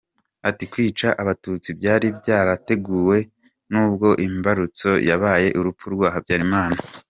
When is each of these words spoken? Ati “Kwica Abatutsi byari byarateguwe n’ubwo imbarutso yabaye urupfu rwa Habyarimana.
Ati 0.49 0.63
“Kwica 0.71 1.09
Abatutsi 1.21 1.69
byari 1.79 2.07
byarateguwe 2.19 3.17
n’ubwo 3.71 4.07
imbarutso 4.25 4.91
yabaye 5.09 5.47
urupfu 5.59 5.85
rwa 5.95 6.09
Habyarimana. 6.15 6.77